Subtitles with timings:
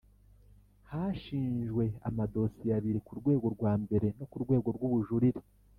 [0.91, 5.41] hashinjwe amadosiye abiri ku rwego rwa mbere no ku rwego rw’ubujurire,